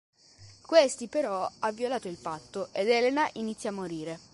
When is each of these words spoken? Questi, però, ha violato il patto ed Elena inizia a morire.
Questi, 0.65 1.05
però, 1.09 1.47
ha 1.59 1.71
violato 1.71 2.07
il 2.07 2.17
patto 2.17 2.69
ed 2.71 2.89
Elena 2.89 3.29
inizia 3.33 3.69
a 3.69 3.73
morire. 3.73 4.19